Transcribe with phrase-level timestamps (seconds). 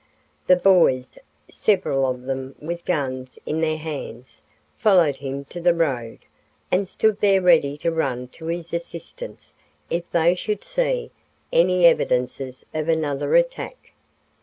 [0.47, 4.41] The boys, several of them with guns in their hands,
[4.75, 6.21] followed him to the road
[6.71, 9.53] and stood there ready to run to his assistance
[9.91, 11.11] if they should see
[11.53, 13.93] any evidences of another attack.